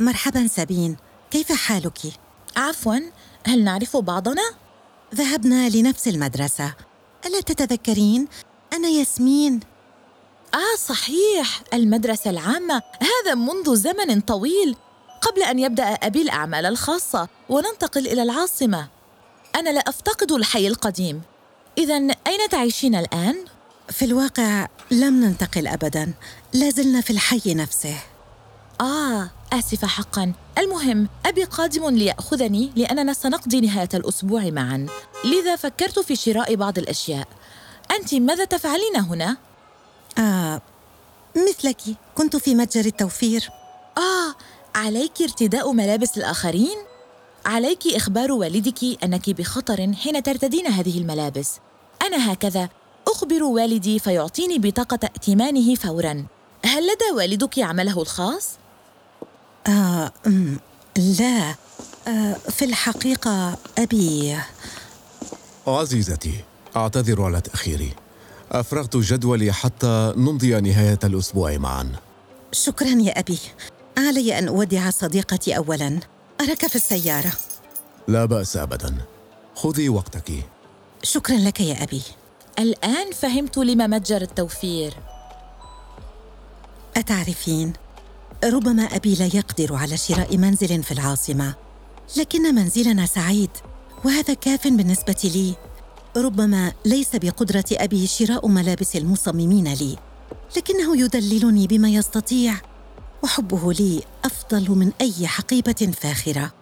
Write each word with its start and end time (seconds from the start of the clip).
مرحبا 0.00 0.46
سابين. 0.46 0.96
كيف 1.30 1.52
حالك؟ 1.52 1.98
عفوا 2.56 2.98
هل 3.46 3.64
نعرف 3.64 3.96
بعضنا؟ 3.96 4.42
ذهبنا 5.14 5.68
لنفس 5.68 6.08
المدرسة. 6.08 6.74
ألا 7.26 7.40
تتذكرين؟ 7.40 8.28
أنا 8.72 8.88
ياسمين. 8.88 9.60
آه 10.54 10.76
صحيح. 10.78 11.62
المدرسة 11.74 12.30
العامة. 12.30 12.82
هذا 13.00 13.34
منذ 13.34 13.74
زمن 13.74 14.20
طويل. 14.20 14.76
قبل 15.20 15.42
أن 15.42 15.58
يبدأ 15.58 15.84
أبي 15.84 16.22
الأعمال 16.22 16.66
الخاصة 16.66 17.28
وننتقل 17.48 18.06
إلى 18.06 18.22
العاصمة. 18.22 18.88
أنا 19.56 19.70
لا 19.70 19.80
أفتقد 19.80 20.32
الحي 20.32 20.66
القديم. 20.66 21.22
إذا 21.78 21.96
أين 22.26 22.48
تعيشين 22.50 22.94
الآن؟ 22.94 23.44
في 23.90 24.04
الواقع 24.04 24.68
لم 24.90 25.24
ننتقل 25.24 25.66
أبدا. 25.66 26.12
لازلنا 26.52 27.00
في 27.00 27.10
الحي 27.10 27.54
نفسه. 27.54 27.96
آه. 28.80 29.30
آسفة 29.52 29.86
حقا. 29.86 30.32
المهم 30.58 31.08
أبي 31.26 31.44
قادم 31.44 31.88
ليأخذني 31.88 32.72
لأننا 32.76 33.12
سنقضي 33.12 33.60
نهاية 33.60 33.88
الأسبوع 33.94 34.44
معا. 34.44 34.86
لذا 35.24 35.56
فكرت 35.56 35.98
في 35.98 36.16
شراء 36.16 36.54
بعض 36.54 36.78
الأشياء. 36.78 37.28
أنت 37.90 38.14
ماذا 38.14 38.44
تفعلين 38.44 38.96
هنا؟ 38.96 39.36
آه 40.18 40.62
مثلك. 41.36 41.80
كنت 42.14 42.36
في 42.36 42.54
متجر 42.54 42.86
التوفير. 42.86 43.50
آه 43.98 44.34
عليك 44.74 45.22
ارتداء 45.22 45.72
ملابس 45.72 46.18
الآخرين؟ 46.18 46.76
عليك 47.46 47.86
إخبار 47.86 48.32
والدك 48.32 49.04
أنك 49.04 49.30
بخطر 49.30 49.92
حين 49.92 50.22
ترتدين 50.22 50.66
هذه 50.66 50.98
الملابس. 50.98 51.50
أنا 52.02 52.32
هكذا. 52.32 52.68
أخبر 53.08 53.42
والدي 53.42 53.98
فيعطيني 53.98 54.58
بطاقة 54.58 54.98
ائتمانه 55.04 55.74
فوراً. 55.74 56.26
هل 56.64 56.82
لدى 56.82 57.10
والدك 57.14 57.58
عمله 57.58 58.02
الخاص؟ 58.02 58.59
آه 59.70 60.12
لا 60.96 61.54
آه 62.08 62.32
في 62.50 62.64
الحقيقة 62.64 63.56
أبي. 63.78 64.36
عزيزتي 65.66 66.44
أعتذر 66.76 67.22
على 67.22 67.40
تأخيري. 67.40 67.92
أفرغت 68.52 68.96
جدولي 68.96 69.52
حتى 69.52 70.14
نمضي 70.16 70.60
نهاية 70.60 70.98
الأسبوع 71.04 71.56
معا. 71.56 71.92
شكرا 72.52 72.88
يا 72.88 73.18
أبي. 73.18 73.38
علي 73.98 74.38
أن 74.38 74.48
أودع 74.48 74.90
صديقتي 74.90 75.56
أولا. 75.56 76.00
أراك 76.40 76.66
في 76.66 76.76
السيارة. 76.76 77.32
لا 78.08 78.24
بأس 78.24 78.56
أبدا. 78.56 78.94
خذي 79.54 79.88
وقتك. 79.88 80.32
شكرا 81.02 81.36
لك 81.36 81.60
يا 81.60 81.82
أبي. 81.82 82.02
الآن 82.58 83.12
فهمت 83.12 83.58
لما 83.58 83.86
متجر 83.86 84.22
التوفير. 84.22 84.94
أتعرفين؟ 86.96 87.72
ربما 88.44 88.82
أبي 88.82 89.14
لا 89.14 89.26
يقدر 89.26 89.74
على 89.74 89.96
شراء 89.96 90.36
منزل 90.36 90.82
في 90.82 90.92
العاصمة. 90.92 91.54
لكن 92.16 92.54
منزلنا 92.54 93.06
سعيد 93.06 93.50
وهذا 94.04 94.34
كاف 94.34 94.68
بالنسبة 94.68 95.30
لي. 95.34 95.54
ربما 96.16 96.72
ليس 96.84 97.08
بقدرة 97.16 97.64
أبي 97.72 98.06
شراء 98.06 98.48
ملابس 98.48 98.96
المصممين 98.96 99.68
لي 99.74 99.96
لكنه 100.56 100.96
يدللني 101.04 101.66
بما 101.66 101.88
يستطيع 101.88 102.54
وحبه 103.22 103.72
لي 103.72 104.02
أفضل 104.24 104.70
من 104.70 104.92
أي 105.00 105.26
حقيبة 105.26 105.92
فاخرة. 106.00 106.52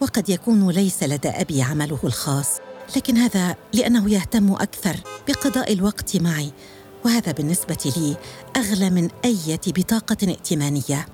وقد 0.00 0.28
يكون 0.28 0.70
ليس 0.70 1.02
لدى 1.02 1.28
أبي 1.28 1.62
عمله 1.62 1.98
الخاص 2.04 2.48
لكن 2.96 3.16
هذا 3.16 3.56
لأنه 3.72 4.10
يهتم 4.10 4.52
أكثر 4.52 4.96
بقضاء 5.28 5.72
الوقت 5.72 6.16
معي. 6.16 6.52
وهذا 7.04 7.32
بالنسبة 7.32 7.92
لي 7.96 8.16
أغلى 8.56 8.90
من 8.90 9.08
أية 9.24 9.60
بطاقة 9.66 10.16
ائتمانية. 10.22 11.06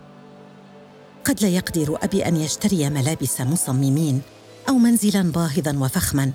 قد 1.28 1.42
لا 1.42 1.48
يقدر 1.48 1.98
أبي 2.02 2.28
أن 2.28 2.36
يشتري 2.36 2.90
ملابس 2.90 3.40
مصممين 3.40 4.22
أو 4.68 4.74
منزلا 4.74 5.22
باهظا 5.22 5.78
وفخما 5.78 6.32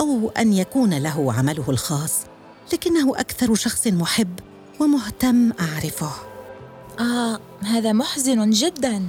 أو 0.00 0.30
أن 0.38 0.52
يكون 0.52 0.94
له 0.94 1.32
عمله 1.32 1.64
الخاص 1.68 2.12
لكنه 2.72 3.20
أكثر 3.20 3.54
شخص 3.54 3.86
محب 3.86 4.40
ومهتم 4.80 5.52
أعرفه. 5.60 6.10
آه 7.00 7.40
هذا 7.62 7.92
محزن 7.92 8.50
جدا. 8.50 9.08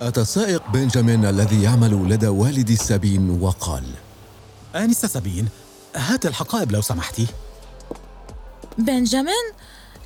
أتى 0.00 0.20
السائق 0.20 0.62
بنجامين 0.72 1.24
الذي 1.24 1.62
يعمل 1.62 2.08
لدى 2.08 2.28
والدي 2.28 2.76
سابين 2.76 3.40
وقال 3.40 3.84
آنسة 4.76 5.08
سابين 5.08 5.48
هات 5.96 6.26
الحقائب 6.26 6.72
لو 6.72 6.80
سمحتي. 6.80 7.26
بنجامين 8.78 9.46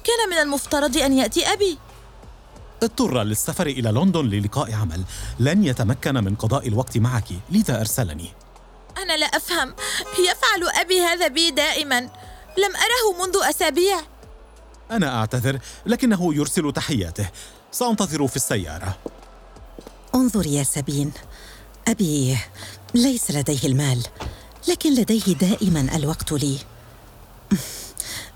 كان 0.04 0.30
من 0.30 0.36
المفترض 0.36 0.96
أن 0.96 1.12
يأتي 1.12 1.46
أبي. 1.52 1.78
اضطر 2.82 3.22
للسفر 3.22 3.66
إلى 3.66 3.90
لندن 3.90 4.24
للقاء 4.24 4.72
عمل. 4.72 5.04
لن 5.38 5.64
يتمكن 5.64 6.14
من 6.14 6.34
قضاء 6.34 6.68
الوقت 6.68 6.98
معك. 6.98 7.28
لذا 7.50 7.80
أرسلني. 7.80 8.32
أنا 8.98 9.16
لا 9.16 9.26
أفهم. 9.26 9.74
يفعل 10.18 10.80
أبي 10.80 11.00
هذا 11.00 11.28
بي 11.28 11.50
دائما. 11.50 12.00
لم 12.58 12.72
أره 12.76 13.24
منذ 13.26 13.36
أسابيع. 13.42 14.00
أنا 14.90 15.18
أعتذر 15.18 15.58
لكنه 15.86 16.34
يرسل 16.34 16.72
تحياته. 16.72 17.28
سأنتظر 17.72 18.26
في 18.26 18.36
السيارة. 18.36 18.98
انظر 20.14 20.46
يا 20.46 20.62
سابين 20.62 21.12
أبي 21.88 22.38
ليس 22.94 23.30
لديه 23.30 23.68
المال 23.68 24.02
لكن 24.68 24.94
لديه 24.94 25.34
دائما 25.34 25.96
الوقت 25.96 26.32
لي. 26.32 26.58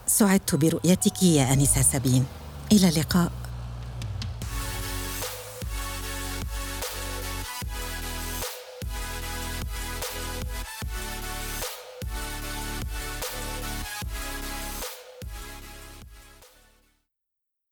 سعدت 0.06 0.54
برؤيتك 0.54 1.22
يا 1.22 1.52
أنسة 1.52 1.82
سابين 1.82 2.26
إلى 2.72 2.88
اللقاء. 2.88 3.32